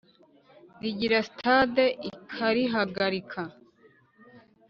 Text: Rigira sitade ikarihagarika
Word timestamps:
Rigira 0.81 1.19
sitade 1.27 1.85
ikarihagarika 2.09 3.43